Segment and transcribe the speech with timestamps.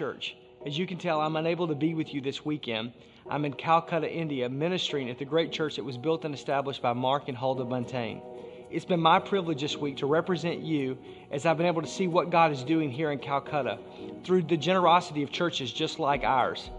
[0.00, 0.34] Church,
[0.64, 2.94] as you can tell, I'm unable to be with you this weekend.
[3.28, 6.94] I'm in Calcutta, India, ministering at the great church that was built and established by
[6.94, 8.22] Mark and Huldah Buntain.
[8.70, 10.96] It's been my privilege this week to represent you
[11.30, 13.78] as I've been able to see what God is doing here in Calcutta
[14.24, 16.70] through the generosity of churches just like ours.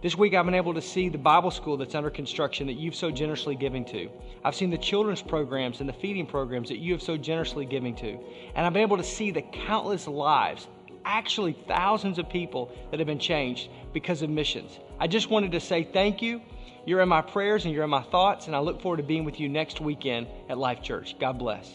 [0.00, 2.94] This week, I've been able to see the Bible school that's under construction that you've
[2.94, 4.08] so generously given to.
[4.44, 7.96] I've seen the children's programs and the feeding programs that you have so generously given
[7.96, 8.16] to.
[8.54, 10.68] And I've been able to see the countless lives
[11.04, 14.78] actually thousands of people that have been changed because of missions.
[14.98, 16.40] I just wanted to say thank you.
[16.86, 19.24] You're in my prayers and you're in my thoughts, and I look forward to being
[19.24, 21.18] with you next weekend at Life Church.
[21.18, 21.70] God bless.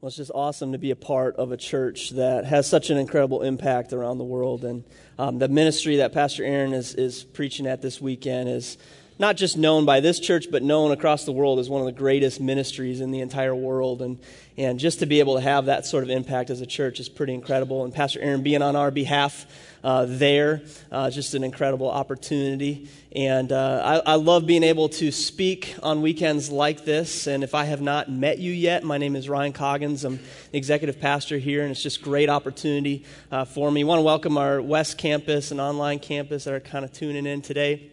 [0.00, 2.96] Well, it's just awesome to be a part of a church that has such an
[2.96, 4.64] incredible impact around the world.
[4.64, 4.84] And
[5.18, 8.78] um, the ministry that Pastor Aaron is, is preaching at this weekend is
[9.20, 11.92] not just known by this church, but known across the world as one of the
[11.92, 14.00] greatest ministries in the entire world.
[14.00, 14.18] And,
[14.56, 17.10] and just to be able to have that sort of impact as a church is
[17.10, 17.84] pretty incredible.
[17.84, 19.44] And Pastor Aaron being on our behalf
[19.84, 22.88] uh, there, uh, just an incredible opportunity.
[23.14, 27.26] And uh, I, I love being able to speak on weekends like this.
[27.26, 30.02] And if I have not met you yet, my name is Ryan Coggins.
[30.02, 30.18] I'm
[30.50, 33.82] the executive pastor here, and it's just great opportunity uh, for me.
[33.82, 37.26] I want to welcome our West Campus and online campus that are kind of tuning
[37.26, 37.92] in today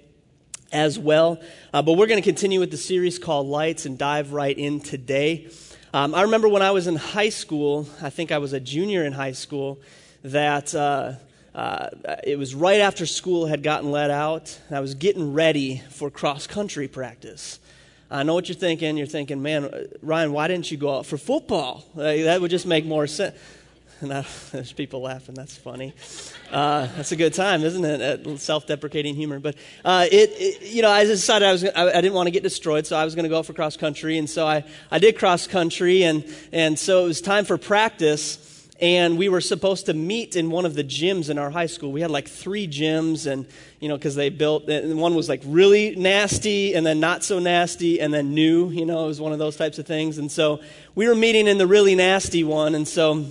[0.72, 1.40] as well.
[1.74, 4.80] Uh, but we're going to continue with the series called Lights and dive right in
[4.80, 5.50] today.
[5.94, 9.04] Um, I remember when I was in high school, I think I was a junior
[9.04, 9.80] in high school,
[10.24, 11.14] that uh,
[11.56, 11.90] uh,
[12.24, 16.12] it was right after school had gotten let out, and I was getting ready for
[16.12, 17.60] cross country practice.
[18.10, 18.96] I know what you're thinking.
[18.96, 21.84] You're thinking, man, Ryan, why didn't you go out for football?
[21.96, 23.36] that would just make more sense.
[24.02, 24.12] And
[24.52, 25.36] there's people laughing.
[25.36, 25.94] That's funny.
[26.52, 28.40] Uh, that's a good time, isn't it?
[28.40, 29.40] Self-deprecating humor.
[29.40, 32.32] But uh, it, it, you know, I decided I was, I, I didn't want to
[32.32, 35.00] get destroyed, so I was going to go for cross country, and so I, I
[35.00, 38.44] did cross country, and and so it was time for practice.
[38.80, 41.92] And we were supposed to meet in one of the gyms in our high school.
[41.92, 43.48] We had like three gyms, and
[43.80, 47.40] you know, because they built, and one was like really nasty, and then not so
[47.40, 48.70] nasty, and then new.
[48.70, 50.20] You know, it was one of those types of things.
[50.20, 50.62] And so
[50.94, 53.26] we were meeting in the really nasty one, and so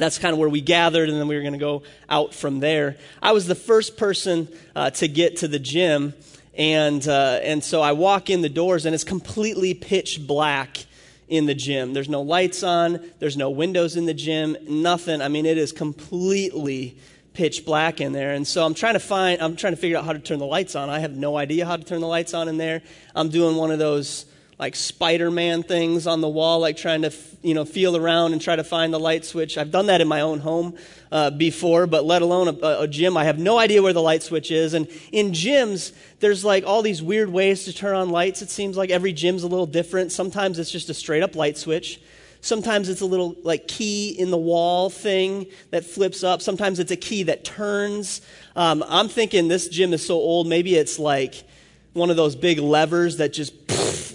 [0.00, 2.60] that's kind of where we gathered, and then we were going to go out from
[2.60, 2.96] there.
[3.20, 6.14] I was the first person uh, to get to the gym,
[6.56, 10.86] and uh, and so I walk in the doors, and it's completely pitch black
[11.28, 11.94] in the gym.
[11.94, 15.22] There's no lights on, there's no windows in the gym, nothing.
[15.22, 16.98] I mean, it is completely
[17.32, 18.32] pitch black in there.
[18.32, 20.46] And so I'm trying to find, I'm trying to figure out how to turn the
[20.46, 20.90] lights on.
[20.90, 22.82] I have no idea how to turn the lights on in there.
[23.14, 24.26] I'm doing one of those
[24.62, 27.12] like Spider-Man things on the wall, like trying to,
[27.42, 29.58] you know, feel around and try to find the light switch.
[29.58, 30.76] I've done that in my own home
[31.10, 33.16] uh, before, but let alone a, a, gym.
[33.16, 34.72] I have no idea where the light switch is.
[34.74, 38.40] And in gyms, there's like all these weird ways to turn on lights.
[38.40, 40.12] It seems like every gym's a little different.
[40.12, 42.00] Sometimes it's just a straight up light switch.
[42.40, 46.40] Sometimes it's a little like key in the wall thing that flips up.
[46.40, 48.20] Sometimes it's a key that turns.
[48.54, 51.42] Um, I'm thinking this gym is so old, maybe it's like
[51.92, 53.52] one of those big levers that just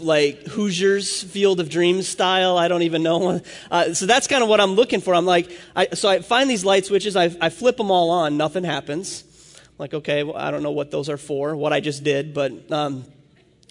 [0.01, 2.57] like Hoosiers Field of Dreams style.
[2.57, 3.41] I don't even know.
[3.69, 5.13] Uh, so that's kind of what I'm looking for.
[5.13, 7.16] I'm like, I, so I find these light switches.
[7.17, 8.37] I, I flip them all on.
[8.37, 9.25] Nothing happens.
[9.57, 12.34] I'm like, okay, well, I don't know what those are for, what I just did,
[12.34, 13.03] but um,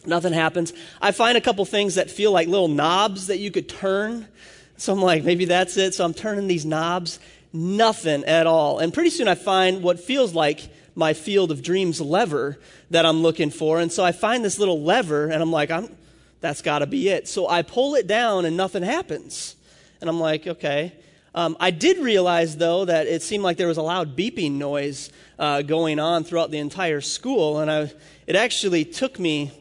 [0.05, 0.75] nothing happens.
[1.01, 4.29] I find a couple things that feel like little knobs that you could turn.
[4.77, 5.95] So I'm like, maybe that's it.
[5.95, 7.19] So I'm turning these knobs.
[7.53, 8.79] Nothing at all.
[8.81, 12.59] And pretty soon I find what feels like my field of dreams lever
[12.91, 13.79] that I'm looking for.
[13.79, 15.95] And so I find this little lever and I'm like, I'm,
[16.41, 17.29] that's got to be it.
[17.29, 19.55] So I pull it down and nothing happens.
[20.01, 20.93] And I'm like, okay.
[21.35, 25.11] Um, I did realize, though, that it seemed like there was a loud beeping noise
[25.39, 27.61] uh, going on throughout the entire school.
[27.61, 27.93] And I,
[28.27, 29.53] it actually took me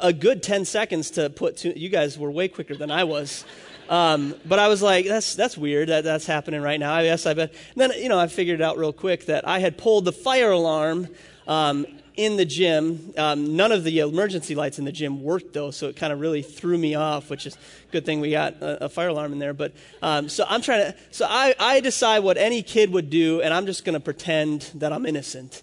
[0.00, 3.44] a good 10 seconds to put two, you guys were way quicker than I was.
[3.88, 6.92] Um, but I was like, that's, that's weird that that's happening right now.
[6.92, 7.54] I guess I bet.
[7.74, 10.12] And then, you know, I figured it out real quick that I had pulled the
[10.12, 11.08] fire alarm
[11.46, 11.86] um,
[12.16, 13.14] in the gym.
[13.16, 16.20] Um, none of the emergency lights in the gym worked, though, so it kind of
[16.20, 17.56] really threw me off, which is
[17.90, 19.54] good thing we got a, a fire alarm in there.
[19.54, 23.40] But um, so I'm trying to, so I, I decide what any kid would do,
[23.40, 25.62] and I'm just going to pretend that I'm innocent.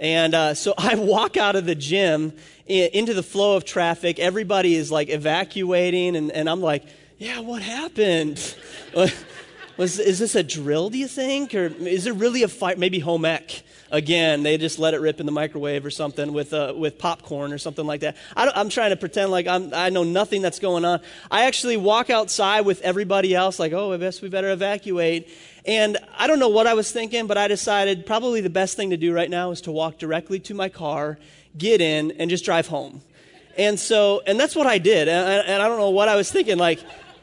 [0.00, 2.32] And uh, so I walk out of the gym
[2.66, 4.18] into the flow of traffic.
[4.18, 6.84] Everybody is like evacuating, and, and I'm like,
[7.20, 8.56] yeah, what happened?
[9.76, 11.54] Was, is this a drill, do you think?
[11.54, 12.78] Or is it really a fight?
[12.78, 14.42] Maybe home ec again.
[14.42, 17.58] They just let it rip in the microwave or something with, uh, with popcorn or
[17.58, 18.16] something like that.
[18.34, 21.00] I am trying to pretend like I'm, I know nothing that's going on.
[21.30, 25.28] I actually walk outside with everybody else, like, oh, I guess we better evacuate.
[25.66, 28.90] And I don't know what I was thinking, but I decided probably the best thing
[28.90, 31.18] to do right now is to walk directly to my car,
[31.58, 33.02] get in, and just drive home.
[33.58, 35.08] And so, and that's what I did.
[35.08, 36.56] And, and I don't know what I was thinking.
[36.56, 36.80] Like,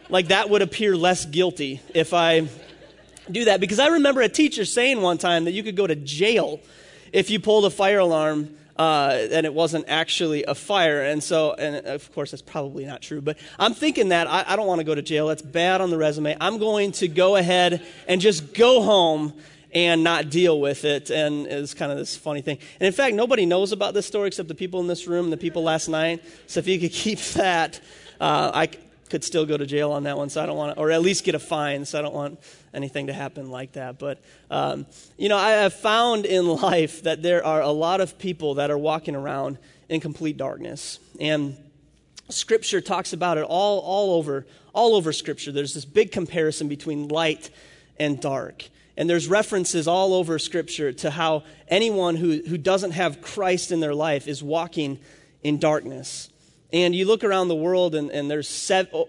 [0.09, 2.48] like that would appear less guilty if I
[3.30, 5.95] do that because I remember a teacher saying one time that you could go to
[5.95, 6.59] jail
[7.12, 11.01] if you pulled a fire alarm uh, and it wasn't actually a fire.
[11.01, 14.56] And so, and of course, that's probably not true, but I'm thinking that I, I
[14.56, 15.27] don't want to go to jail.
[15.27, 16.38] That's bad on the resume.
[16.39, 19.33] I'm going to go ahead and just go home
[19.74, 21.09] and not deal with it.
[21.09, 22.59] And it's kind of this funny thing.
[22.80, 25.38] And in fact, nobody knows about this story except the people in this room the
[25.38, 26.24] people last night.
[26.45, 27.81] So if you could keep that,
[28.21, 28.69] uh, I
[29.09, 30.30] could still go to jail on that one.
[30.30, 31.86] So I don't want to, or at least get a fine.
[31.86, 32.39] So I don't want
[32.74, 34.00] anything to happen like that.
[34.00, 34.21] But,
[34.51, 34.86] um,
[35.18, 38.71] you know, I have found in life that there are a lot of people that
[38.71, 39.57] are walking around
[39.89, 41.00] in complete darkness.
[41.19, 41.57] And
[42.30, 45.51] Scripture talks about it all, all over, all over Scripture.
[45.51, 47.50] There's this big comparison between light
[48.00, 48.65] and dark.
[48.98, 53.80] And there's references all over Scripture to how anyone who, who doesn't have Christ in
[53.80, 55.00] their life is walking
[55.44, 56.30] in darkness.
[56.73, 58.49] And you look around the world, and, and there's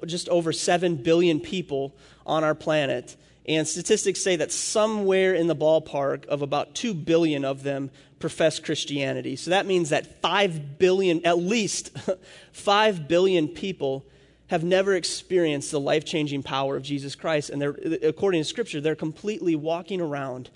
[0.07, 1.95] just over 7 billion people
[2.25, 3.17] on our planet.
[3.47, 8.59] And statistics say that somewhere in the ballpark of about 2 billion of them profess
[8.59, 9.37] Christianity.
[9.37, 11.97] So that means that 5 billion, at least
[12.53, 14.05] 5 billion people
[14.49, 17.51] have never experienced the life changing power of Jesus Christ.
[17.51, 20.51] And they're, according to Scripture, they're completely walking around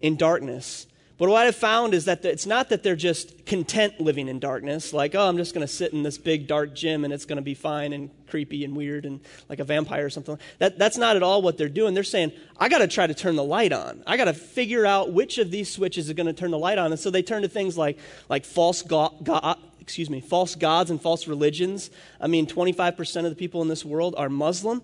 [0.00, 0.86] in darkness.
[1.18, 4.92] But what I've found is that it's not that they're just content living in darkness,
[4.92, 7.36] like, oh, I'm just going to sit in this big dark gym and it's going
[7.36, 10.38] to be fine and creepy and weird and like a vampire or something.
[10.58, 11.94] That, that's not at all what they're doing.
[11.94, 14.02] They're saying, I got to try to turn the light on.
[14.06, 16.76] I got to figure out which of these switches is going to turn the light
[16.76, 16.92] on.
[16.92, 17.98] And so they turn to things like,
[18.28, 21.90] like false God, God, excuse me, false gods and false religions.
[22.20, 24.82] I mean, 25% of the people in this world are Muslim.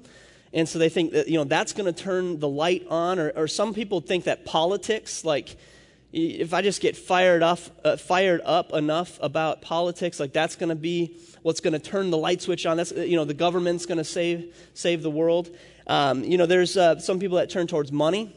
[0.55, 3.19] And so they think that, you know, that's going to turn the light on.
[3.19, 5.57] Or, or some people think that politics, like,
[6.13, 10.69] if I just get fired up, uh, fired up enough about politics, like that's going
[10.69, 12.77] to be what's going to turn the light switch on.
[12.77, 15.51] That's you know the government's going to save save the world.
[15.87, 18.35] Um, you know, there's uh, some people that turn towards money,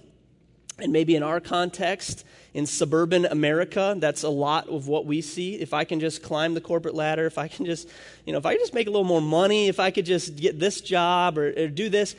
[0.80, 5.56] and maybe in our context, in suburban America, that's a lot of what we see.
[5.56, 7.89] If I can just climb the corporate ladder, if I can just,
[8.25, 10.57] you know, if I just make a little more money, if I could just get
[10.60, 12.16] this job or, or do this,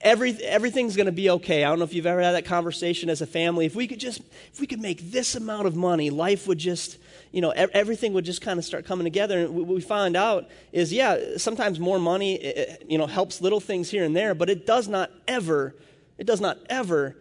[0.00, 1.64] every, everything's going to be okay.
[1.64, 3.66] I don't know if you've ever had that conversation as a family.
[3.66, 6.98] If we could just, if we could make this amount of money, life would just,
[7.32, 9.40] you know, everything would just kind of start coming together.
[9.40, 13.40] And what we find out is, yeah, sometimes more money, eh, eh, you know, helps
[13.40, 15.74] little things here and there, but it does not ever,
[16.18, 17.16] it does not ever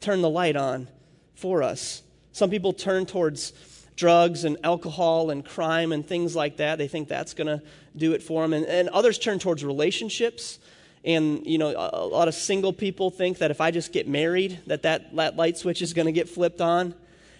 [0.00, 0.88] turn the light on
[1.34, 2.02] for us.
[2.32, 3.52] Some people turn towards
[3.94, 6.78] drugs and alcohol and crime and things like that.
[6.78, 7.62] They think that's going to
[7.94, 8.54] do it for them.
[8.54, 10.58] And, and others turn towards relationships
[11.04, 14.60] and you know a, lot of single people think that if i just get married
[14.66, 16.94] that that, that light switch is going to get flipped on.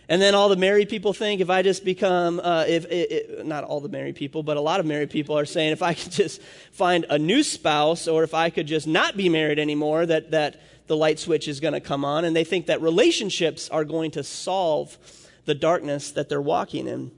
[0.08, 3.46] And then all the married people think if i just become uh, if it, it,
[3.46, 5.94] not all the married people but a lot of married people are saying if i
[5.98, 6.42] could just
[6.72, 10.60] find a new spouse or if i could just not be married anymore that that
[10.86, 12.24] the light switch is going to come on.
[12.24, 14.98] And they think that relationships are going to solve
[15.44, 17.10] the darkness that they're walking in.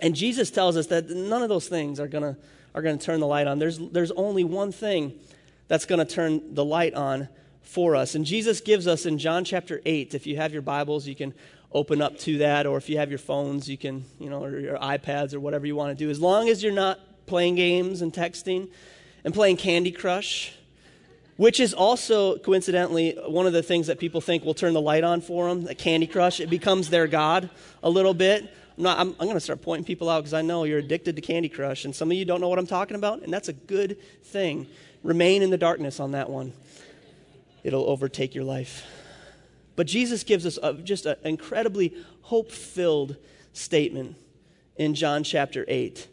[0.00, 2.36] And jesus tells us that none of those things are going to
[2.74, 3.58] are going to turn the light on.
[3.58, 5.14] There's there's only one thing
[5.68, 7.28] that's going to turn the light on
[7.62, 8.14] for us.
[8.14, 11.34] And Jesus gives us in John chapter 8, if you have your Bibles, you can
[11.70, 14.58] open up to that, or if you have your phones, you can, you know, or
[14.58, 16.10] your iPads or whatever you want to do.
[16.10, 18.70] As long as you're not playing games and texting
[19.22, 20.54] and playing Candy Crush,
[21.36, 25.04] which is also coincidentally one of the things that people think will turn the light
[25.04, 26.40] on for them, the Candy Crush.
[26.40, 27.50] It becomes their God
[27.82, 28.52] a little bit.
[28.78, 31.16] I'm, not, I'm, I'm going to start pointing people out because I know you're addicted
[31.16, 33.48] to Candy Crush, and some of you don't know what I'm talking about, and that's
[33.48, 34.66] a good thing.
[35.02, 36.52] Remain in the darkness on that one,
[37.62, 38.86] it'll overtake your life.
[39.76, 43.16] But Jesus gives us a, just an incredibly hope filled
[43.52, 44.16] statement
[44.76, 46.08] in John chapter 8.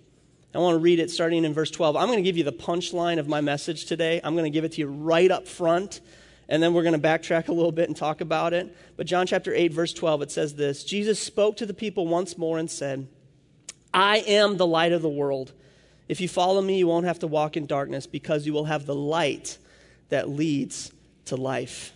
[0.53, 1.97] I want to read it starting in verse 12.
[1.97, 4.21] I'm going to give you the punchline of my message today.
[4.23, 5.99] I'm going to give it to you right up front,
[6.47, 8.75] and then we're going to backtrack a little bit and talk about it.
[8.95, 12.37] But John chapter 8, verse 12, it says this Jesus spoke to the people once
[12.37, 13.07] more and said,
[13.93, 15.51] I am the light of the world.
[16.07, 18.85] If you follow me, you won't have to walk in darkness because you will have
[18.85, 19.57] the light
[20.09, 20.91] that leads
[21.25, 21.93] to life.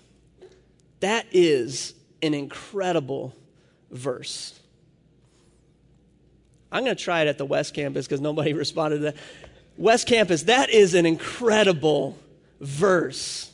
[1.00, 3.36] That is an incredible
[3.92, 4.60] verse.
[6.72, 9.16] I'm going to try it at the West Campus because nobody responded to that.
[9.78, 12.18] West Campus, that is an incredible
[12.60, 13.52] verse.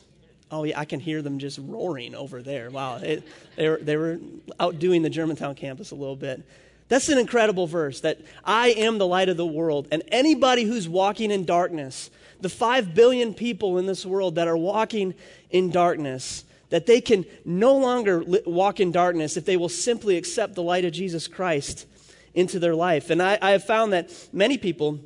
[0.50, 2.70] Oh, yeah, I can hear them just roaring over there.
[2.70, 2.96] Wow.
[2.96, 3.22] It,
[3.56, 4.18] they, were, they were
[4.58, 6.42] outdoing the Germantown campus a little bit.
[6.88, 9.88] That's an incredible verse that I am the light of the world.
[9.90, 14.56] And anybody who's walking in darkness, the five billion people in this world that are
[14.56, 15.14] walking
[15.50, 20.54] in darkness, that they can no longer walk in darkness if they will simply accept
[20.54, 21.86] the light of Jesus Christ
[22.34, 23.10] into their life.
[23.10, 25.00] And I, I have found that many people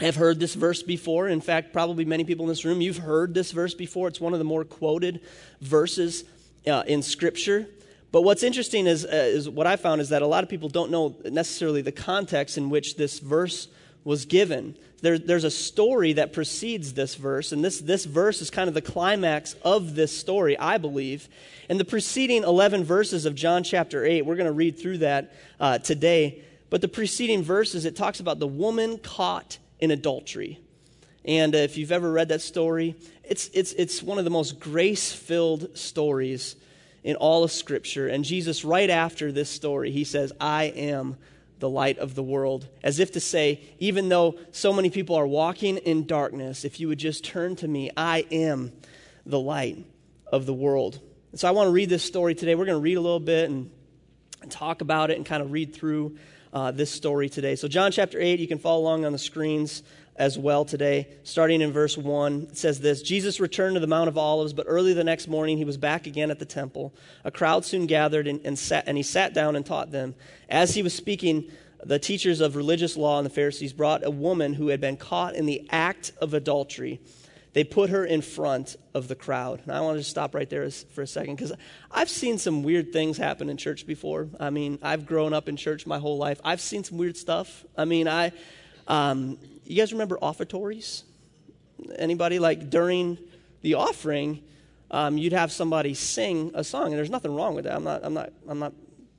[0.00, 1.28] have heard this verse before.
[1.28, 4.08] In fact, probably many people in this room, you've heard this verse before.
[4.08, 5.20] It's one of the more quoted
[5.60, 6.24] verses
[6.66, 7.68] uh, in Scripture.
[8.14, 10.68] But what's interesting is, uh, is what I found is that a lot of people
[10.68, 13.66] don't know necessarily the context in which this verse
[14.04, 14.76] was given.
[15.00, 18.74] There, there's a story that precedes this verse, and this, this verse is kind of
[18.74, 21.28] the climax of this story, I believe.
[21.68, 25.34] In the preceding 11 verses of John chapter 8, we're going to read through that
[25.58, 26.40] uh, today.
[26.70, 30.60] But the preceding verses, it talks about the woman caught in adultery.
[31.24, 32.94] And if you've ever read that story,
[33.24, 36.54] it's, it's, it's one of the most grace filled stories
[37.04, 38.08] in all of Scripture.
[38.08, 41.16] And Jesus, right after this story, he says, I am
[41.60, 42.66] the light of the world.
[42.82, 46.88] As if to say, even though so many people are walking in darkness, if you
[46.88, 48.72] would just turn to me, I am
[49.24, 49.84] the light
[50.32, 50.98] of the world.
[51.30, 52.54] And so I want to read this story today.
[52.54, 53.70] We're going to read a little bit and,
[54.42, 56.16] and talk about it and kind of read through
[56.54, 57.56] uh, this story today.
[57.56, 59.82] So, John chapter 8, you can follow along on the screens
[60.16, 61.08] as well today.
[61.24, 64.66] Starting in verse 1, it says this Jesus returned to the Mount of Olives, but
[64.68, 66.94] early the next morning he was back again at the temple.
[67.24, 70.14] A crowd soon gathered, and, and, sat, and he sat down and taught them.
[70.48, 71.50] As he was speaking,
[71.84, 75.34] the teachers of religious law and the Pharisees brought a woman who had been caught
[75.34, 77.00] in the act of adultery.
[77.52, 79.60] They put her in front of the crowd.
[79.64, 81.52] And I want to stop right there for a second because
[81.90, 84.28] I've seen some weird things happen in church before.
[84.40, 86.40] I mean, I've grown up in church my whole life.
[86.42, 87.64] I've seen some weird stuff.
[87.76, 88.32] I mean, I,
[88.88, 91.04] um, you guys remember offertories?
[91.96, 93.18] Anybody like during
[93.62, 94.42] the offering,
[94.90, 97.74] um, you'd have somebody sing a song, and there's nothing wrong with that.
[97.74, 98.72] I'm not, I'm not, I'm not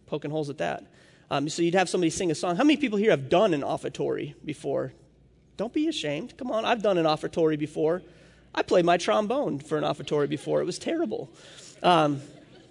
[0.05, 0.85] poking holes at that.
[1.31, 2.55] Um, so you'd have somebody sing a song.
[2.55, 4.93] How many people here have done an offertory before?
[5.57, 6.37] Don't be ashamed.
[6.37, 8.01] Come on, I've done an offertory before.
[8.53, 10.61] I played my trombone for an offertory before.
[10.61, 11.29] It was terrible.
[11.83, 12.21] Um,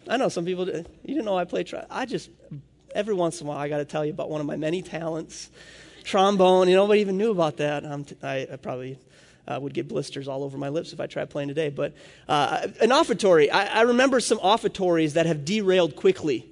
[0.08, 1.72] I know some people, you didn't know I played.
[1.90, 2.30] I just,
[2.94, 4.82] every once in a while, I got to tell you about one of my many
[4.82, 5.50] talents
[6.04, 6.68] trombone.
[6.68, 7.84] You know, nobody even knew about that.
[8.22, 8.98] I, I probably
[9.46, 11.70] uh, would get blisters all over my lips if I tried playing today.
[11.70, 11.94] But
[12.28, 16.46] uh, an offertory, I, I, remember some offertories that have derailed quickly.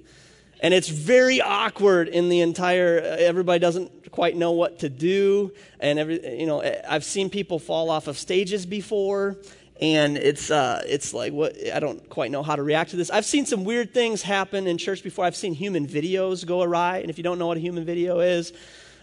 [0.61, 5.51] And it's very awkward in the entire, uh, everybody doesn't quite know what to do.
[5.79, 9.37] And every, you know, I've seen people fall off of stages before.
[9.81, 13.09] And it's, uh, it's like, what, I don't quite know how to react to this.
[13.09, 15.25] I've seen some weird things happen in church before.
[15.25, 16.99] I've seen human videos go awry.
[16.99, 18.53] And if you don't know what a human video is,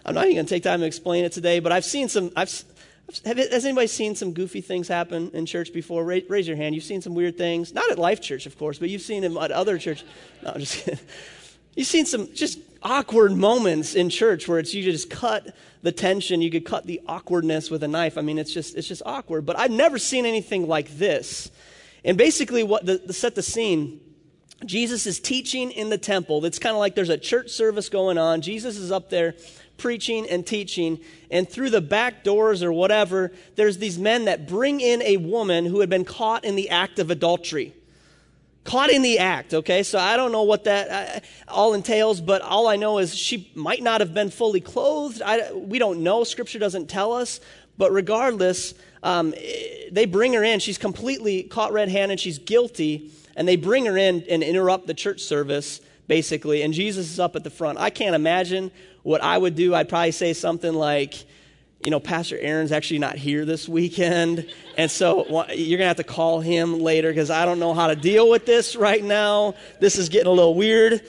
[0.04, 2.30] I'm not even going to take time to explain it today, but I've seen some,
[2.36, 2.64] I've,
[3.24, 6.04] have, has anybody seen some goofy things happen in church before?
[6.04, 6.74] Raise, raise, your hand.
[6.74, 7.74] You've seen some weird things.
[7.74, 10.04] Not at Life Church, of course, but you've seen them at other church.
[10.42, 11.00] No, I'm just kidding.
[11.76, 16.42] You've seen some just awkward moments in church where it's you just cut the tension,
[16.42, 18.18] you could cut the awkwardness with a knife.
[18.18, 19.46] I mean, it's just it's just awkward.
[19.46, 21.50] But I've never seen anything like this.
[22.04, 24.00] And basically, what the, the set the scene.
[24.66, 26.44] Jesus is teaching in the temple.
[26.44, 28.42] It's kind of like there's a church service going on.
[28.42, 29.34] Jesus is up there
[29.80, 31.00] preaching and teaching.
[31.30, 35.64] And through the back doors or whatever, there's these men that bring in a woman
[35.64, 37.74] who had been caught in the act of adultery.
[38.62, 39.82] Caught in the act, okay?
[39.82, 43.50] So I don't know what that uh, all entails, but all I know is she
[43.54, 45.22] might not have been fully clothed.
[45.24, 46.24] I, we don't know.
[46.24, 47.40] Scripture doesn't tell us.
[47.78, 49.32] But regardless, um,
[49.90, 50.60] they bring her in.
[50.60, 52.20] She's completely caught red handed.
[52.20, 53.10] She's guilty.
[53.34, 56.62] And they bring her in and interrupt the church service, basically.
[56.62, 57.78] And Jesus is up at the front.
[57.78, 58.70] I can't imagine
[59.02, 61.14] what I would do, I'd probably say something like,
[61.84, 64.50] you know, Pastor Aaron's actually not here this weekend.
[64.76, 67.86] And so you're going to have to call him later because I don't know how
[67.86, 69.54] to deal with this right now.
[69.80, 71.00] This is getting a little weird.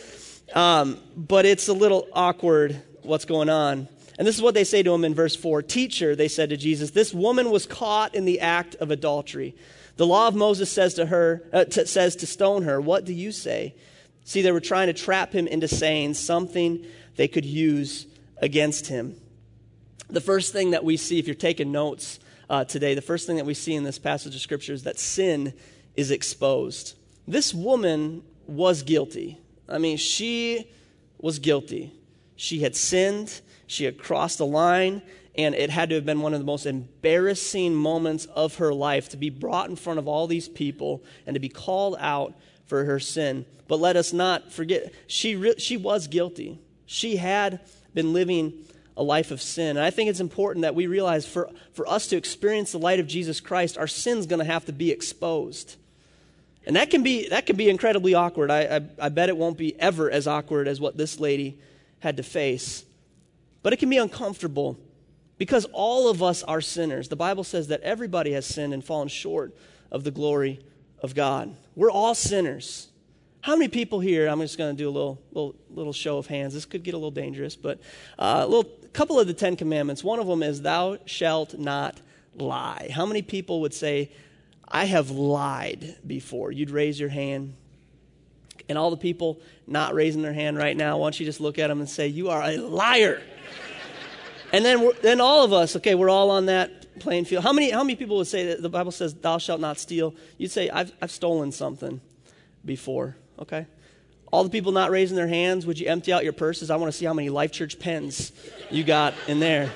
[0.54, 3.88] Um, but it's a little awkward what's going on.
[4.18, 6.58] And this is what they say to him in verse 4 Teacher, they said to
[6.58, 9.56] Jesus, this woman was caught in the act of adultery.
[9.98, 12.80] The law of Moses says to her, uh, t- says to stone her.
[12.80, 13.74] What do you say?
[14.24, 16.86] See, they were trying to trap him into saying something
[17.16, 19.16] they could use against him.
[20.10, 23.38] The first thing that we see, if you're taking notes uh, today, the first thing
[23.38, 25.54] that we see in this passage of Scripture is that sin
[25.96, 26.96] is exposed.
[27.28, 29.38] This woman was guilty.
[29.70, 30.70] I mean, she
[31.20, 31.94] was guilty.
[32.36, 35.02] She had sinned, she had crossed the line,
[35.36, 39.10] and it had to have been one of the most embarrassing moments of her life
[39.10, 42.34] to be brought in front of all these people and to be called out
[42.72, 43.46] for her sin.
[43.68, 46.58] But let us not forget, she, re- she was guilty.
[46.86, 47.60] She had
[47.94, 48.64] been living
[48.96, 49.76] a life of sin.
[49.76, 53.02] And I think it's important that we realize for, for us to experience the light
[53.02, 55.76] of Jesus Christ, our sin's going to have to be exposed.
[56.66, 58.50] And that can be, that can be incredibly awkward.
[58.50, 61.60] I, I, I bet it won't be ever as awkward as what this lady
[62.00, 62.86] had to face.
[63.64, 64.80] But it can be uncomfortable
[65.38, 67.10] because all of us are sinners.
[67.10, 69.58] The Bible says that everybody has sinned and fallen short
[69.92, 70.62] of the glory
[71.02, 71.56] of God.
[71.76, 72.88] We're all sinners.
[73.42, 74.28] How many people here?
[74.28, 76.54] I'm just going to do a little, little, little show of hands.
[76.54, 77.80] This could get a little dangerous, but
[78.20, 80.04] uh, a little couple of the Ten Commandments.
[80.04, 82.00] One of them is, "Thou shalt not
[82.36, 84.12] lie." How many people would say,
[84.68, 86.52] "I have lied before"?
[86.52, 87.56] You'd raise your hand.
[88.70, 91.60] And all the people not raising their hand right now, why don't you just look
[91.60, 93.22] at them and say, You are a liar.
[94.54, 97.44] and then, then all of us, okay, we're all on that playing field.
[97.44, 100.14] How many, how many people would say that the Bible says, Thou shalt not steal?
[100.38, 102.02] You'd say, I've, I've stolen something
[102.66, 103.66] before, okay?
[104.32, 106.70] All the people not raising their hands, would you empty out your purses?
[106.70, 108.32] I want to see how many Life Church pens
[108.70, 109.72] you got in there.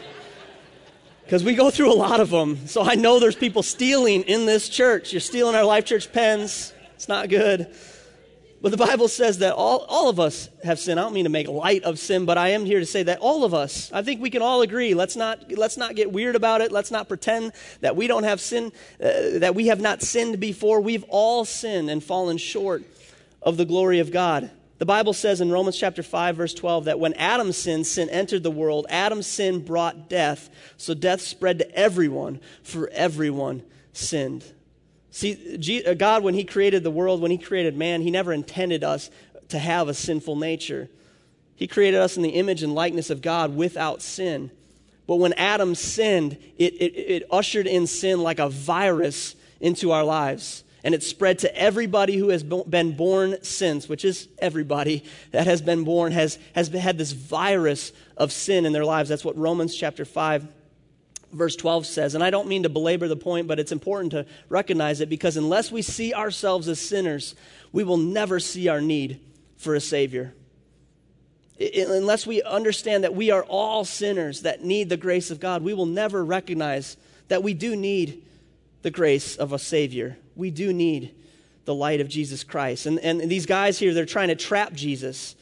[1.24, 2.68] Because we go through a lot of them.
[2.68, 5.12] So I know there's people stealing in this church.
[5.12, 6.72] You're stealing our Life Church pens.
[6.94, 7.74] It's not good.
[8.66, 10.98] But the Bible says that all, all of us have sin.
[10.98, 13.20] I don't mean to make light of sin, but I am here to say that
[13.20, 14.96] all of us, I think we can all agree.
[14.96, 16.72] Let's not, let's not get weird about it.
[16.72, 20.82] Let's not pretend that we don't have sin, uh, that we have not sinned before.
[20.82, 22.84] We've all sinned and fallen short
[23.40, 24.50] of the glory of God.
[24.80, 28.42] The Bible says in Romans chapter 5 verse 12 that when Adam sinned, sin entered
[28.42, 28.88] the world.
[28.90, 33.62] Adam's sin brought death, so death spread to everyone, for everyone
[33.94, 34.44] sinned.
[35.16, 38.84] See, uh, God, when He created the world, when He created man, He never intended
[38.84, 39.10] us
[39.48, 40.90] to have a sinful nature.
[41.56, 44.52] He created us in the image and likeness of God without sin.
[45.08, 50.04] But when Adam sinned, it, it, it ushered in sin like a virus into our
[50.04, 55.48] lives and it spread to everybody who has been born since, which is everybody that
[55.48, 59.08] has been born, has, has had this virus of sin in their lives.
[59.08, 60.46] That's what Romans chapter 5
[61.36, 62.16] verse 12 says.
[62.16, 65.38] And I don't mean to belabor the point, but it's important to recognize it because
[65.38, 67.36] unless we see ourselves as sinners,
[67.72, 69.20] we will never see our need
[69.58, 70.34] for a Savior.
[71.60, 75.74] Unless we understand that we are all sinners that need the grace of God, we
[75.74, 78.24] will never recognize that we do need
[78.82, 80.18] the grace of a Savior.
[80.36, 81.16] We do need
[81.64, 82.86] the light of Jesus Christ.
[82.86, 85.36] And, and these guys here, they're trying to trap Jesus.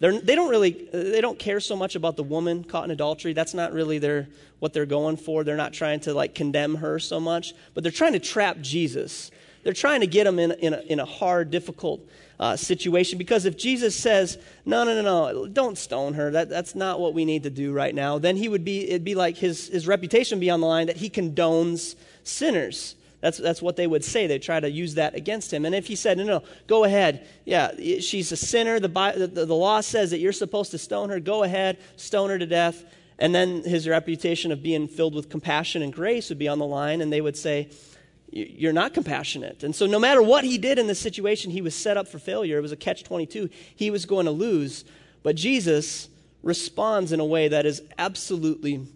[0.00, 3.34] They're, they don't really they don't care so much about the woman caught in adultery.
[3.34, 5.44] That's not really their what they're going for.
[5.44, 9.30] They're not trying to like condemn her so much but they're trying to trap jesus.
[9.62, 12.00] They're trying to get him in, in, a, in a hard difficult
[12.38, 16.30] uh, situation because if jesus says no no no no don't stone her.
[16.30, 19.04] That, that's not what we need to do right now then he would be it'd
[19.04, 22.96] be like his, his reputation be on the line that he condones sinners.
[23.20, 24.26] That's, that's what they would say.
[24.26, 25.64] They try to use that against him.
[25.64, 27.26] And if he said, no, no, go ahead.
[27.44, 28.80] Yeah, she's a sinner.
[28.80, 31.20] The, the, the law says that you're supposed to stone her.
[31.20, 32.82] Go ahead, stone her to death.
[33.18, 36.66] And then his reputation of being filled with compassion and grace would be on the
[36.66, 37.02] line.
[37.02, 37.68] And they would say,
[38.32, 39.64] you're not compassionate.
[39.64, 42.18] And so, no matter what he did in this situation, he was set up for
[42.18, 42.58] failure.
[42.58, 43.50] It was a catch 22.
[43.74, 44.84] He was going to lose.
[45.22, 46.08] But Jesus
[46.42, 48.86] responds in a way that is absolutely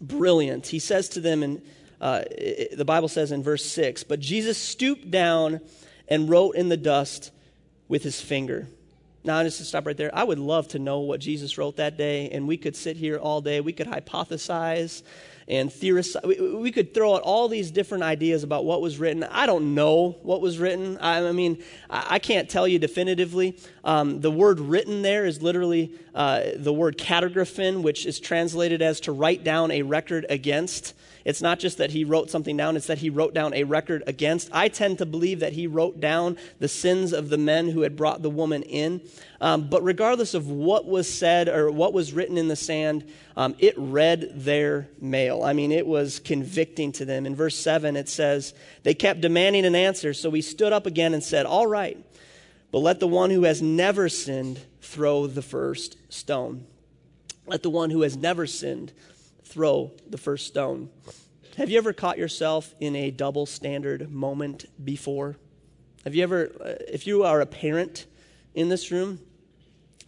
[0.00, 0.68] brilliant.
[0.68, 1.62] He says to them in
[2.00, 5.60] uh, it, the Bible says in verse 6 But Jesus stooped down
[6.08, 7.30] and wrote in the dust
[7.88, 8.68] with his finger.
[9.22, 11.98] Now, just to stop right there, I would love to know what Jesus wrote that
[11.98, 13.60] day, and we could sit here all day.
[13.60, 15.02] We could hypothesize
[15.46, 16.16] and theorize.
[16.24, 19.24] We could throw out all these different ideas about what was written.
[19.24, 20.96] I don't know what was written.
[21.02, 23.58] I mean, I can't tell you definitively.
[23.84, 29.00] Um, the word written there is literally uh, the word katagraphin, which is translated as
[29.00, 30.94] to write down a record against.
[31.24, 34.02] It's not just that he wrote something down, it's that he wrote down a record
[34.06, 34.48] against.
[34.52, 37.96] I tend to believe that he wrote down the sins of the men who had
[37.96, 39.02] brought the woman in.
[39.40, 43.04] Um, but regardless of what was said or what was written in the sand,
[43.36, 45.42] um, it read their mail.
[45.42, 47.26] I mean, it was convicting to them.
[47.26, 51.14] In verse 7, it says, They kept demanding an answer, so he stood up again
[51.14, 51.98] and said, All right,
[52.70, 56.66] but let the one who has never sinned throw the first stone.
[57.46, 58.92] Let the one who has never sinned
[59.44, 60.90] throw the first stone.
[61.56, 65.36] Have you ever caught yourself in a double standard moment before?
[66.04, 68.06] Have you ever, uh, if you are a parent
[68.54, 69.20] in this room,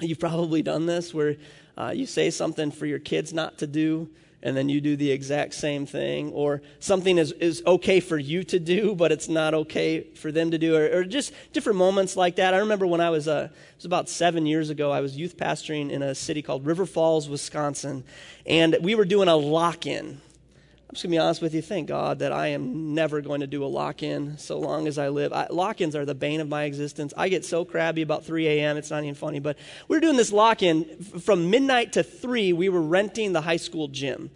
[0.01, 1.37] you've probably done this where
[1.77, 4.09] uh, you say something for your kids not to do,
[4.43, 8.43] and then you do the exact same thing, or something is, is okay for you
[8.45, 12.17] to do, but it's not okay for them to do, or, or just different moments
[12.17, 12.55] like that.
[12.55, 15.37] I remember when I was, uh, it was about seven years ago, I was youth
[15.37, 18.05] pastoring in a city called River Falls, Wisconsin,
[18.47, 20.21] and we were doing a lock in.
[20.93, 21.63] I'm just going to be honest with you.
[21.63, 24.99] Thank God that I am never going to do a lock in so long as
[24.99, 25.33] I live.
[25.49, 27.15] Lock ins are the bane of my existence.
[27.17, 29.41] I get so crabby about 3 a.m., it's not even funny.
[29.41, 29.57] But
[29.89, 32.53] we were doing this lock in from midnight to 3.
[32.53, 34.31] We were renting the high school gym.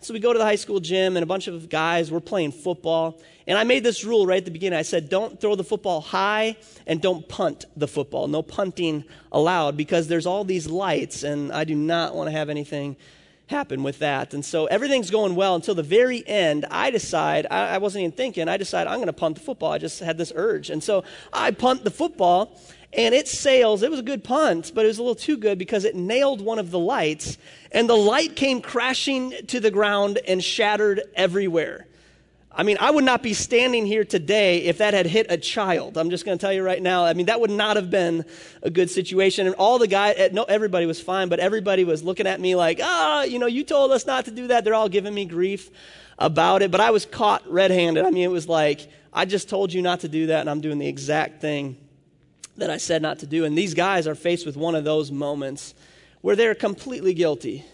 [0.00, 2.52] So we go to the high school gym, and a bunch of guys were playing
[2.52, 3.18] football.
[3.46, 4.78] And I made this rule right at the beginning.
[4.78, 8.28] I said, don't throw the football high and don't punt the football.
[8.28, 12.50] No punting allowed because there's all these lights, and I do not want to have
[12.50, 12.96] anything
[13.52, 14.34] happen with that.
[14.34, 16.66] And so everything's going well until the very end.
[16.70, 19.70] I decide, I, I wasn't even thinking, I decide I'm going to punt the football.
[19.70, 20.70] I just had this urge.
[20.70, 22.58] And so I punt the football,
[22.92, 23.82] and it sails.
[23.82, 26.40] It was a good punt, but it was a little too good because it nailed
[26.40, 27.38] one of the lights,
[27.70, 31.86] and the light came crashing to the ground and shattered everywhere.
[32.54, 35.96] I mean, I would not be standing here today if that had hit a child.
[35.96, 37.04] I'm just going to tell you right now.
[37.04, 38.26] I mean, that would not have been
[38.62, 39.46] a good situation.
[39.46, 42.54] And all the guys, eh, no, everybody was fine, but everybody was looking at me
[42.54, 44.64] like, ah, you know, you told us not to do that.
[44.64, 45.70] They're all giving me grief
[46.18, 46.70] about it.
[46.70, 48.04] But I was caught red handed.
[48.04, 50.60] I mean, it was like, I just told you not to do that, and I'm
[50.60, 51.76] doing the exact thing
[52.58, 53.44] that I said not to do.
[53.44, 55.74] And these guys are faced with one of those moments
[56.20, 57.64] where they're completely guilty.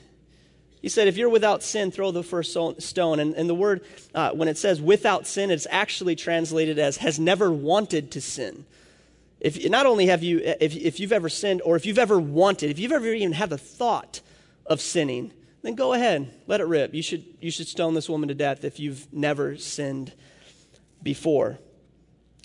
[0.81, 3.21] He said, if you're without sin, throw the first stone.
[3.21, 7.19] And, and the word, uh, when it says without sin, it's actually translated as has
[7.19, 8.65] never wanted to sin.
[9.41, 12.71] If not only have you, if, if you've ever sinned, or if you've ever wanted,
[12.71, 14.21] if you've ever even had the thought
[14.67, 16.95] of sinning, then go ahead, let it rip.
[16.95, 20.13] You should, you should stone this woman to death if you've never sinned
[21.03, 21.59] before.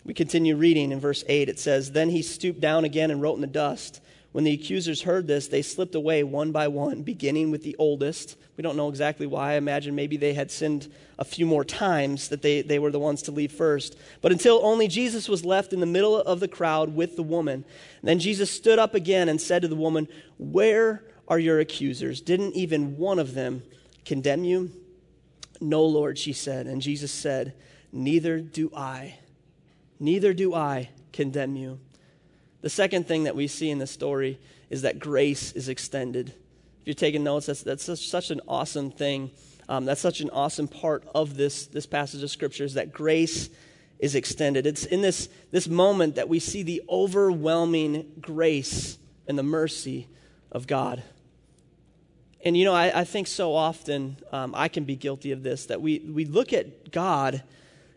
[0.05, 1.49] We continue reading in verse 8.
[1.49, 4.01] It says, Then he stooped down again and wrote in the dust.
[4.33, 8.35] When the accusers heard this, they slipped away one by one, beginning with the oldest.
[8.57, 9.51] We don't know exactly why.
[9.51, 12.99] I imagine maybe they had sinned a few more times, that they, they were the
[12.99, 13.95] ones to leave first.
[14.21, 17.63] But until only Jesus was left in the middle of the crowd with the woman.
[18.01, 20.07] Then Jesus stood up again and said to the woman,
[20.39, 22.19] Where are your accusers?
[22.19, 23.61] Didn't even one of them
[24.03, 24.71] condemn you?
[25.61, 26.65] No, Lord, she said.
[26.65, 27.53] And Jesus said,
[27.91, 29.19] Neither do I.
[29.99, 31.79] Neither do I condemn you.
[32.63, 36.29] The second thing that we see in this story is that grace is extended.
[36.29, 39.31] If you're taking notes, that's, that's such, such an awesome thing.
[39.67, 43.49] Um, that's such an awesome part of this, this passage of Scripture is that grace
[43.99, 44.65] is extended.
[44.65, 48.97] It's in this, this moment that we see the overwhelming grace
[49.27, 50.07] and the mercy
[50.49, 51.03] of God.
[52.45, 55.65] And you know, I, I think so often um, I can be guilty of this
[55.65, 57.43] that we, we look at God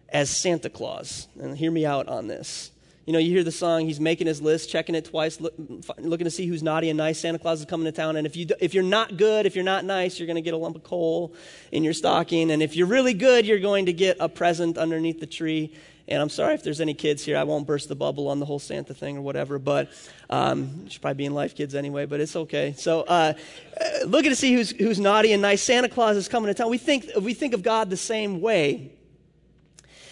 [0.08, 1.28] as Santa Claus.
[1.38, 2.72] And hear me out on this.
[3.06, 5.54] You know, you hear the song, he's making his list, checking it twice, look,
[5.98, 7.20] looking to see who's naughty and nice.
[7.20, 8.16] Santa Claus is coming to town.
[8.16, 10.54] And if, you, if you're not good, if you're not nice, you're going to get
[10.54, 11.32] a lump of coal
[11.70, 12.50] in your stocking.
[12.50, 15.72] And if you're really good, you're going to get a present underneath the tree.
[16.08, 17.36] And I'm sorry if there's any kids here.
[17.36, 19.88] I won't burst the bubble on the whole Santa thing or whatever, but
[20.28, 22.74] um, should probably be in life kids anyway, but it's okay.
[22.76, 23.34] So uh,
[23.80, 25.62] uh, looking to see who's, who's naughty and nice.
[25.62, 26.70] Santa Claus is coming to town.
[26.70, 28.90] We think, we think of God the same way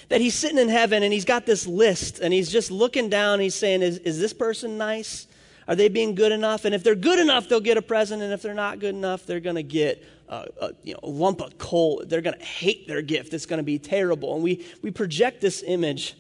[0.09, 3.41] that he's sitting in heaven and he's got this list and he's just looking down.
[3.41, 5.27] he's saying, is, is this person nice?
[5.67, 6.65] Are they being good enough?
[6.65, 8.23] And if they're good enough, they'll get a present.
[8.23, 11.09] And if they're not good enough, they're going to get a, a, you know, a
[11.09, 12.03] lump of coal.
[12.07, 13.33] They're going to hate their gift.
[13.33, 14.35] It's going to be terrible.
[14.35, 16.17] And we, we project this image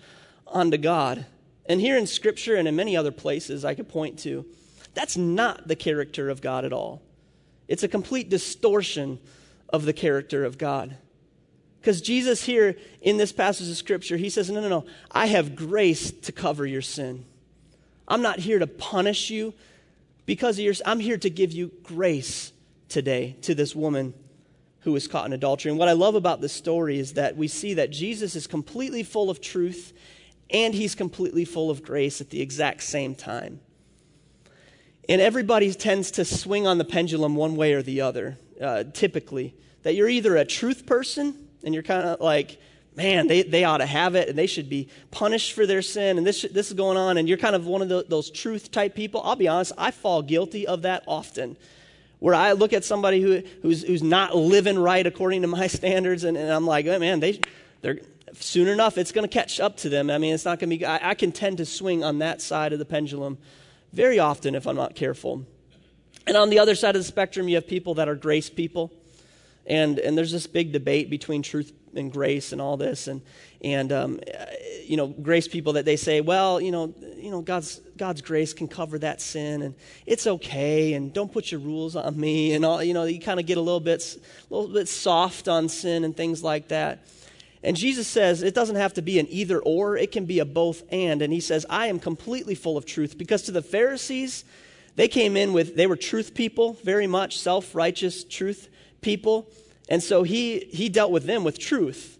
[0.47, 1.27] onto God.
[1.66, 4.47] And here in Scripture and in many other places I could point to,
[4.94, 7.03] that's not the character of God at all.
[7.68, 9.18] It's a complete distortion
[9.68, 10.97] of the character of God.
[11.85, 15.55] Because Jesus, here in this passage of Scripture, he says, No, no, no, I have
[15.55, 17.27] grace to cover your sin.
[18.09, 19.53] I'm not here to punish you
[20.25, 22.55] because of your I'm here to give you grace
[22.88, 24.14] today to this woman
[24.81, 25.73] who was caught in adultery.
[25.73, 29.03] And what I love about this story is that we see that Jesus is completely
[29.03, 29.92] full of truth
[30.49, 33.61] and he's completely full of grace at the exact same time.
[35.07, 39.55] And everybody tends to swing on the pendulum one way or the other, uh, typically.
[39.83, 42.59] That you're either a truth person and you're kind of like,
[42.96, 46.18] man, they, they ought to have it and they should be punished for their sin
[46.18, 48.70] and this, this is going on, and you're kind of one of the, those truth
[48.70, 51.57] type people, I'll be honest, I fall guilty of that often.
[52.20, 56.24] Where I look at somebody who, who's, who's not living right according to my standards,
[56.24, 57.40] and, and I'm like, oh, man, they,
[57.83, 57.98] they're,
[58.33, 60.11] soon enough, it's going to catch up to them.
[60.11, 62.40] I mean, it's not going to be, I, I can tend to swing on that
[62.40, 63.38] side of the pendulum
[63.92, 65.44] very often if I'm not careful.
[66.27, 68.92] And on the other side of the spectrum, you have people that are grace people
[69.66, 73.07] and and there's this big debate between truth and grace and all this.
[73.07, 73.22] And
[73.64, 74.20] and um,
[74.85, 78.53] you know grace people that they say well you know you know God's God's grace
[78.53, 79.74] can cover that sin and
[80.07, 83.40] it's okay and don't put your rules on me and all you know you kind
[83.40, 84.18] of get a little bit
[84.50, 87.07] a little bit soft on sin and things like that.
[87.62, 90.44] And Jesus says it doesn't have to be an either or it can be a
[90.44, 91.22] both and.
[91.22, 94.44] And he says I am completely full of truth because to the Pharisees
[94.96, 98.68] they came in with they were truth people very much self-righteous truth
[99.05, 99.47] people.
[99.88, 102.19] And so he, he dealt with them with truth.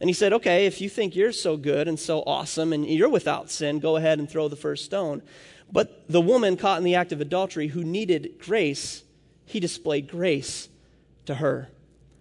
[0.00, 3.08] And he said, okay, if you think you're so good and so awesome and you're
[3.08, 5.22] without sin, go ahead and throw the first stone.
[5.70, 9.04] But the woman caught in the act of adultery who needed grace,
[9.46, 10.68] he displayed grace
[11.26, 11.68] to her.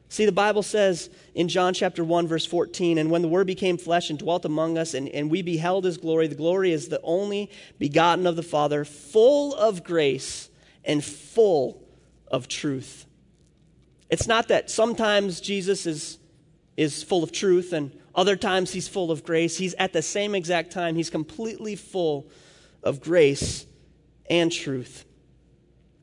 [0.10, 3.78] See, the Bible says in John chapter 1, verse 14, and when the Word became
[3.78, 7.02] flesh and dwelt among us, and, and we beheld his glory, the glory is the
[7.02, 10.50] only begotten of the Father, full of grace
[10.84, 11.82] and full
[12.28, 13.06] of truth.
[14.12, 16.20] It's not that sometimes Jesus is,
[16.76, 19.58] is full of truth and other times he's full of grace.
[19.58, 22.30] He's at the same exact time, he's completely full
[22.84, 23.66] of grace
[24.30, 25.06] and truth.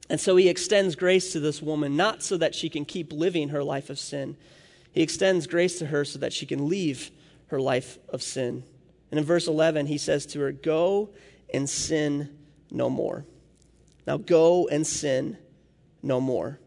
[0.08, 3.50] And so he extends grace to this woman, not so that she can keep living
[3.50, 4.38] her life of sin.
[4.92, 7.10] He extends grace to her so that she can leave
[7.48, 8.64] her life of sin.
[9.10, 11.10] And in verse 11, he says to her, Go
[11.52, 12.30] and sin
[12.70, 13.26] no more.
[14.06, 15.36] Now go and sin
[16.02, 16.58] no more.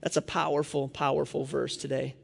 [0.00, 2.14] That's a powerful, powerful verse today.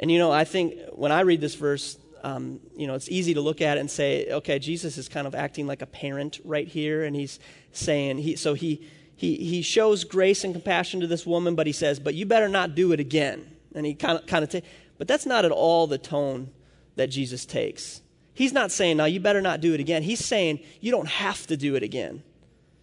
[0.00, 3.34] And you know, I think when I read this verse, um, you know, it's easy
[3.34, 6.40] to look at it and say, okay, Jesus is kind of acting like a parent
[6.44, 7.38] right here, and he's
[7.72, 8.86] saying, he, so he,
[9.16, 12.48] he, he shows grace and compassion to this woman, but he says, but you better
[12.48, 13.50] not do it again.
[13.74, 14.66] And he kind of, kind of, ta-
[14.98, 16.50] but that's not at all the tone
[16.96, 18.02] that Jesus takes.
[18.34, 20.02] He's not saying, now you better not do it again.
[20.02, 22.22] He's saying, you don't have to do it again.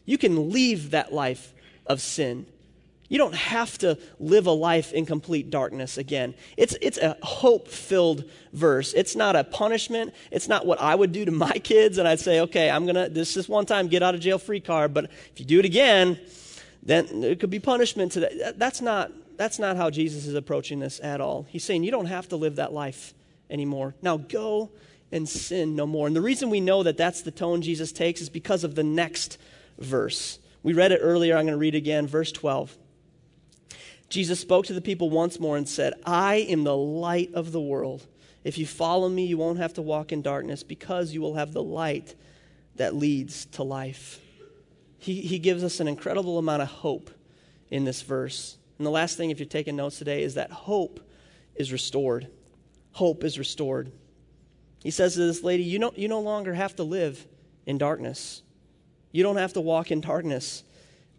[0.05, 1.53] You can leave that life
[1.85, 2.45] of sin.
[3.07, 6.33] You don't have to live a life in complete darkness again.
[6.57, 8.93] It's, it's a hope filled verse.
[8.93, 10.13] It's not a punishment.
[10.31, 12.95] It's not what I would do to my kids, and I'd say, okay, I'm going
[12.95, 15.59] to, this is one time, get out of jail free card, but if you do
[15.59, 16.19] it again,
[16.81, 18.57] then it could be punishment to that.
[18.57, 21.45] That's not, that's not how Jesus is approaching this at all.
[21.49, 23.13] He's saying, you don't have to live that life
[23.49, 23.93] anymore.
[24.01, 24.71] Now go
[25.11, 26.07] and sin no more.
[26.07, 28.83] And the reason we know that that's the tone Jesus takes is because of the
[28.83, 29.37] next
[29.77, 30.39] verse.
[30.63, 31.37] We read it earlier.
[31.37, 32.75] I'm going to read again, verse 12.
[34.09, 37.61] Jesus spoke to the people once more and said, I am the light of the
[37.61, 38.05] world.
[38.43, 41.51] If you follow me, you won't have to walk in darkness because you will have
[41.51, 42.15] the light
[42.75, 44.19] that leads to life.
[44.99, 47.09] He, he gives us an incredible amount of hope
[47.69, 48.57] in this verse.
[48.77, 50.99] And the last thing, if you're taking notes today, is that hope
[51.55, 52.27] is restored.
[52.91, 53.91] Hope is restored.
[54.83, 57.25] He says to this lady, You, you no longer have to live
[57.65, 58.43] in darkness.
[59.11, 60.63] You don't have to walk in darkness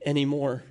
[0.05, 0.62] anymore.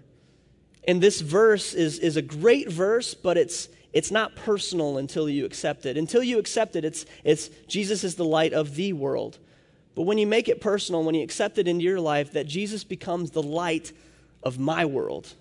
[0.88, 5.46] And this verse is, is a great verse, but it's, it's not personal until you
[5.46, 5.98] accept it.
[5.98, 9.40] Until you accept it, it's, it's Jesus is the light of the world.
[9.96, 12.84] But when you make it personal, when you accept it into your life, that Jesus
[12.84, 13.94] becomes the light
[14.44, 15.34] of my world,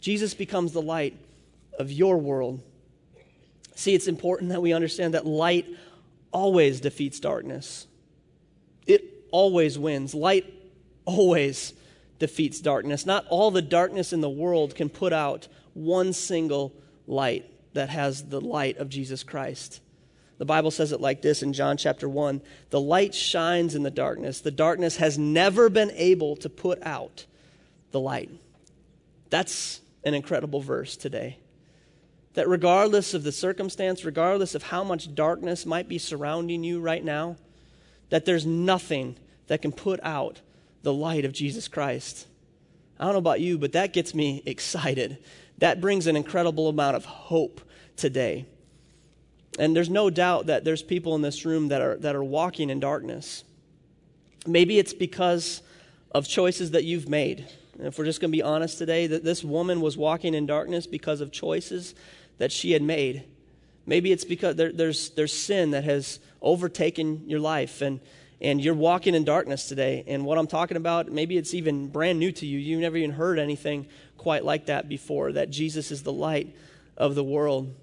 [0.00, 1.18] Jesus becomes the light
[1.78, 2.62] of your world.
[3.74, 5.66] See, it's important that we understand that light
[6.32, 7.86] always defeats darkness.
[8.86, 10.14] It always wins.
[10.14, 10.52] Light
[11.04, 11.74] always
[12.18, 13.06] defeats darkness.
[13.06, 16.74] Not all the darkness in the world can put out one single
[17.06, 19.80] light that has the light of Jesus Christ.
[20.38, 23.90] The Bible says it like this in John chapter 1 The light shines in the
[23.90, 24.40] darkness.
[24.40, 27.26] The darkness has never been able to put out
[27.90, 28.30] the light.
[29.30, 31.38] That's an incredible verse today.
[32.34, 37.04] That regardless of the circumstance, regardless of how much darkness might be surrounding you right
[37.04, 37.36] now,
[38.10, 39.16] that there's nothing
[39.48, 40.40] that can put out
[40.82, 42.26] the light of Jesus Christ.
[42.98, 45.18] I don't know about you, but that gets me excited.
[45.58, 47.60] That brings an incredible amount of hope
[47.96, 48.46] today.
[49.58, 52.70] And there's no doubt that there's people in this room that are, that are walking
[52.70, 53.44] in darkness.
[54.46, 55.62] Maybe it's because
[56.12, 57.46] of choices that you've made.
[57.76, 60.46] And if we're just going to be honest today, that this woman was walking in
[60.46, 61.94] darkness because of choices
[62.38, 63.24] that she had made.
[63.86, 68.00] Maybe it's because there, there's, there's sin that has overtaken your life, and,
[68.40, 70.04] and you're walking in darkness today.
[70.06, 72.58] And what I'm talking about, maybe it's even brand new to you.
[72.58, 76.54] You've never even heard anything quite like that before that Jesus is the light
[76.96, 77.74] of the world.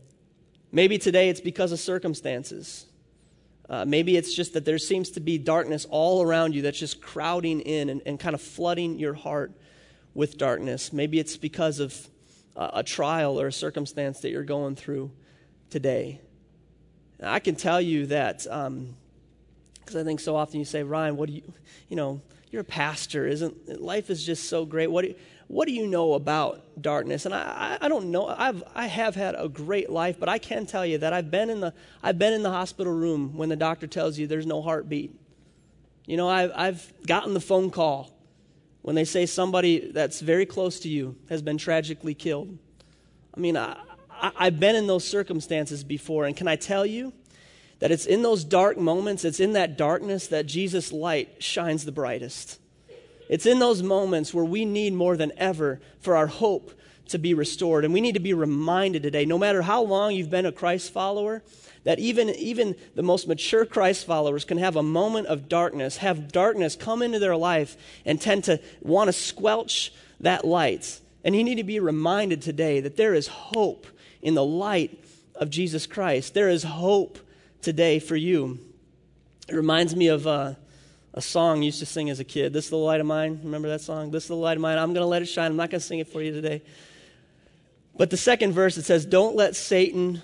[0.72, 2.86] Maybe today it's because of circumstances.
[3.70, 7.02] Uh, maybe it's just that there seems to be darkness all around you that's just
[7.02, 9.52] crowding in and, and kind of flooding your heart
[10.14, 10.94] with darkness.
[10.94, 12.10] Maybe it's because of
[12.56, 15.12] uh, a trial or a circumstance that you're going through
[15.70, 16.22] today.
[17.22, 18.96] I can tell you that um,
[19.86, 21.44] because I think so often you say, Ryan, what do you,
[21.90, 22.22] you know,
[22.52, 24.88] you're a pastor, isn't life is just so great.
[24.88, 25.16] What do you,
[25.48, 27.26] what do you know about darkness?
[27.26, 28.28] And I, I don't know.
[28.28, 31.50] I've I have had a great life, but I can tell you that I've been
[31.50, 34.62] in the I've been in the hospital room when the doctor tells you there's no
[34.62, 35.14] heartbeat.
[36.06, 38.12] You know, I've I've gotten the phone call
[38.82, 42.58] when they say somebody that's very close to you has been tragically killed.
[43.36, 43.78] I mean, I,
[44.10, 47.14] I I've been in those circumstances before, and can I tell you?
[47.80, 51.92] That it's in those dark moments, it's in that darkness that Jesus' light shines the
[51.92, 52.60] brightest.
[53.30, 56.72] It's in those moments where we need more than ever for our hope
[57.08, 57.86] to be restored.
[57.86, 60.92] And we need to be reminded today, no matter how long you've been a Christ
[60.92, 61.44] follower,
[61.84, 66.32] that even, even the most mature Christ followers can have a moment of darkness, have
[66.32, 71.00] darkness come into their life and tend to want to squelch that light.
[71.24, 73.86] And you need to be reminded today that there is hope
[74.22, 75.04] in the light
[75.36, 76.34] of Jesus Christ.
[76.34, 77.20] There is hope
[77.66, 78.60] today for you.
[79.50, 80.54] It reminds me of uh,
[81.16, 82.54] a song I used to sing as a kid.
[82.54, 83.42] This is the light of mine.
[83.44, 84.12] Remember that song?
[84.12, 84.78] This is the light of mine.
[84.78, 85.50] I'm going to let it shine.
[85.50, 86.62] I'm not going to sing it for you today.
[87.98, 90.22] But the second verse, it says, Don't let Satan.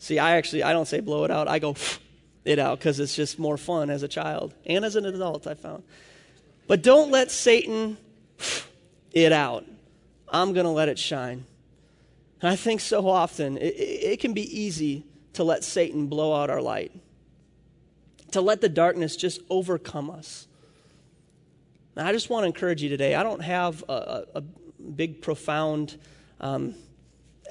[0.00, 1.46] See, I actually, I don't say blow it out.
[1.46, 1.76] I go
[2.44, 5.54] it out because it's just more fun as a child and as an adult, I
[5.54, 5.84] found.
[6.66, 7.96] But don't let Satan
[9.12, 9.64] it out.
[10.28, 11.44] I'm going to let it shine.
[12.40, 15.04] And I think so often it, it can be easy
[15.38, 16.90] to let Satan blow out our light,
[18.32, 20.48] to let the darkness just overcome us.
[21.96, 23.14] I just want to encourage you today.
[23.14, 25.96] I don't have a, a, a big, profound
[26.40, 26.74] um,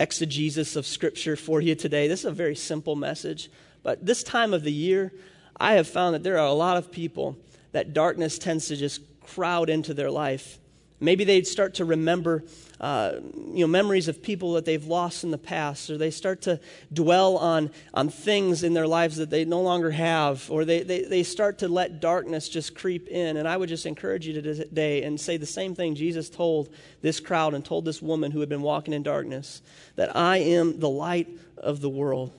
[0.02, 2.10] exegesis of Scripture for you today.
[2.10, 3.50] This is a very simple message.
[3.84, 5.13] But this time of the year,
[5.56, 7.38] I have found that there are a lot of people
[7.71, 10.60] that darkness tends to just crowd into their life.
[10.99, 12.43] Maybe they'd start to remember,
[12.81, 13.13] uh,
[13.53, 16.60] you know, memories of people that they've lost in the past, or they start to
[16.91, 21.03] dwell on, on things in their lives that they no longer have, or they, they,
[21.03, 23.38] they start to let darkness just creep in.
[23.38, 27.19] And I would just encourage you today and say the same thing Jesus told this
[27.19, 29.62] crowd and told this woman who had been walking in darkness
[29.97, 32.33] that I am the light of the world.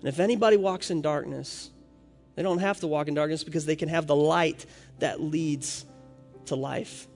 [0.00, 1.70] And if anybody walks in darkness,
[2.34, 4.66] they don't have to walk in darkness because they can have the light
[4.98, 5.86] that leads
[6.46, 7.06] to life.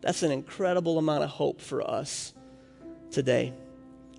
[0.00, 2.34] That's an incredible amount of hope for us
[3.10, 3.52] today.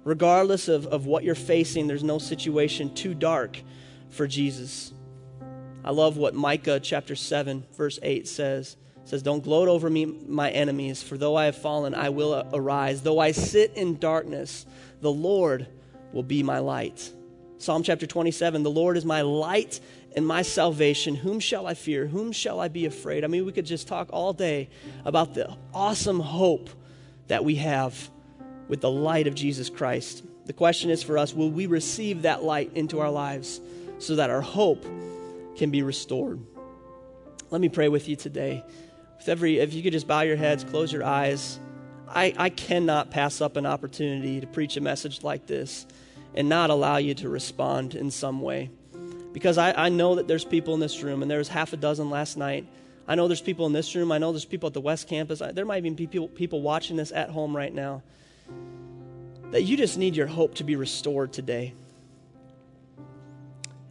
[0.04, 3.62] Regardless of, of what you're facing, there's no situation too dark
[4.10, 4.94] for Jesus.
[5.84, 8.78] I love what Micah chapter 7, verse 8 says.
[9.04, 12.48] It says, Don't gloat over me, my enemies, for though I have fallen, I will
[12.54, 13.02] arise.
[13.02, 14.66] Though I sit in darkness,
[15.02, 15.68] the Lord
[16.12, 17.12] will be my light.
[17.60, 19.80] Psalm chapter 27 The Lord is my light
[20.16, 21.16] and my salvation.
[21.16, 22.06] Whom shall I fear?
[22.06, 23.24] Whom shall I be afraid?
[23.24, 24.70] I mean, we could just talk all day
[25.06, 26.70] about the awesome hope
[27.28, 28.10] that we have
[28.68, 30.24] with the light of Jesus Christ.
[30.46, 33.60] The question is for us will we receive that light into our lives
[34.00, 34.86] so that our hope
[35.56, 36.40] can be restored?
[37.50, 38.64] Let me pray with you today.
[39.18, 41.60] With every, if you could just bow your heads, close your eyes.
[42.08, 45.88] I, I cannot pass up an opportunity to preach a message like this
[46.36, 48.70] and not allow you to respond in some way
[49.38, 51.78] because I, I know that there's people in this room, and there was half a
[51.78, 52.66] dozen last night.
[53.08, 54.12] I know there's people in this room.
[54.12, 55.44] I know there's people at the West Campus.
[55.54, 58.02] There might even be people, people watching this at home right now.
[59.52, 61.76] That you just need your hope to be restored today.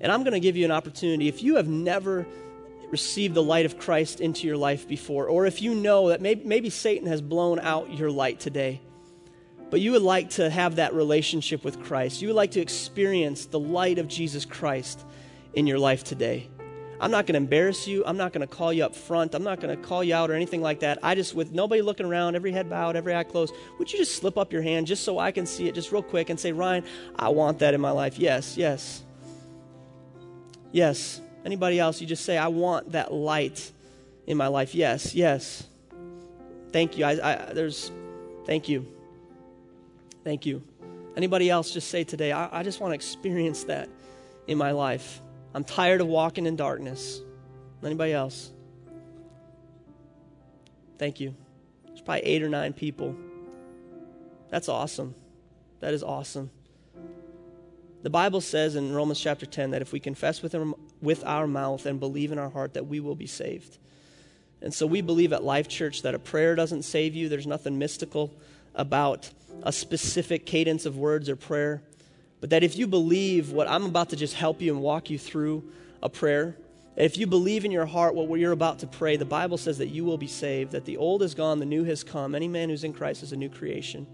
[0.01, 1.29] And I'm going to give you an opportunity.
[1.29, 2.27] If you have never
[2.91, 6.43] received the light of Christ into your life before, or if you know that maybe,
[6.45, 8.81] maybe Satan has blown out your light today,
[9.71, 13.47] but you would like to have that relationship with Christ, you would like to experience
[13.47, 15.05] the light of Jesus Christ
[15.55, 16.49] in your life today.
[16.99, 18.03] I'm not going to embarrass you.
[18.07, 19.35] I'm not going to call you up front.
[19.35, 20.99] I'm not going to call you out or anything like that.
[21.03, 24.17] I just, with nobody looking around, every head bowed, every eye closed, would you just
[24.17, 26.53] slip up your hand just so I can see it, just real quick, and say,
[26.53, 26.85] Ryan,
[27.17, 28.19] I want that in my life.
[28.19, 29.03] Yes, yes.
[30.73, 31.21] Yes.
[31.45, 33.71] Anybody else, you just say, I want that light
[34.27, 34.75] in my life.
[34.75, 35.67] Yes, yes.
[36.73, 37.05] Thank you.
[37.05, 37.91] I, I there's,
[38.47, 38.96] thank you.
[40.27, 40.65] Thank you.
[41.17, 43.89] Anybody else, just say today, I, I just want to experience that
[44.49, 45.21] in my life.
[45.55, 47.21] I'm tired of walking in darkness.
[47.85, 48.51] Anybody else?
[50.99, 51.37] Thank you.
[51.87, 53.15] There's probably eight or nine people.
[54.49, 55.15] That's awesome.
[55.79, 56.51] That is awesome.
[58.03, 61.47] The Bible says in Romans chapter 10 that if we confess with our, with our
[61.47, 63.79] mouth and believe in our heart that we will be saved.
[64.61, 67.29] And so we believe at Life Church that a prayer doesn't save you.
[67.29, 68.35] There's nothing mystical
[68.77, 69.31] about
[69.63, 71.83] a specific cadence of words or prayer.
[72.41, 75.19] But that if you believe what I'm about to just help you and walk you
[75.19, 75.65] through
[76.03, 76.57] a prayer,
[76.95, 79.89] if you believe in your heart what you're about to pray, the Bible says that
[79.89, 82.35] you will be saved, that the old is gone, the new has come.
[82.35, 84.07] Any man who's in Christ is a new creation.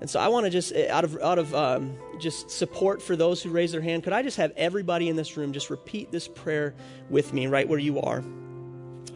[0.00, 3.16] And so I want to just, eh, out of, out of um, just support for
[3.16, 6.12] those who raise their hand, could I just have everybody in this room just repeat
[6.12, 6.74] this prayer
[7.10, 8.22] with me right where you are?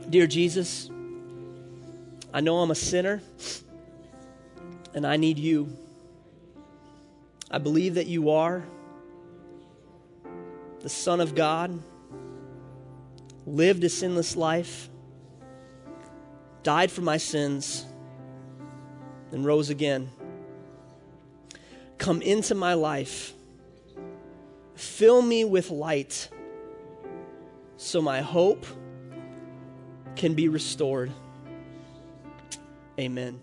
[0.09, 0.91] Dear Jesus,
[2.35, 3.23] I know I'm a sinner
[4.95, 5.77] and I need you.
[7.51, 8.65] I believe that you are
[10.81, 11.81] the Son of God,
[13.47, 14.91] lived a sinless life,
[16.65, 17.87] died for my sins,
[19.31, 20.11] and rose again.
[21.99, 23.33] Come into my life,
[24.75, 26.29] fill me with light
[27.77, 28.67] so my hope
[30.17, 31.13] can be restored.
[32.99, 33.41] Amen.